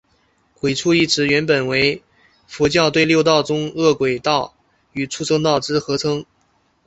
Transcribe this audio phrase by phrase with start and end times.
[0.55, 2.01] 鬼畜一词原本为
[2.47, 4.55] 佛教对六道中饿鬼道
[4.93, 6.25] 与畜生道之合称。